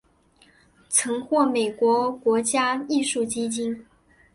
[0.89, 3.85] 曾获美国国家艺术基金。